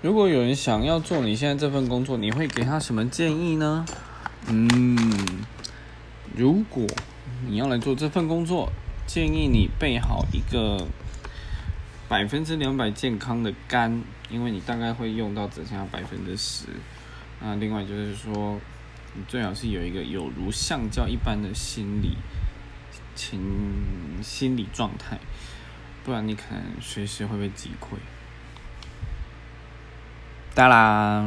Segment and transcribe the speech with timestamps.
[0.00, 3.84] 如果有人想要做你现在这份工作，你会给他什么建议呢？
[4.46, 4.96] 嗯，
[6.36, 6.86] 如果
[7.48, 8.70] 你要来做这份工作，
[9.08, 10.86] 建议你备好一个
[12.08, 14.00] 百分之两百健康的肝，
[14.30, 16.66] 因为你大概会用到只剩下百分之十。
[17.40, 18.60] 那另外就是说，
[19.14, 22.16] 你最好是有一个有如橡胶一般的心理
[23.16, 23.40] 情
[24.22, 25.18] 心理状态，
[26.04, 27.96] 不然你可能随时会被击溃。
[30.58, 31.22] 哒啦。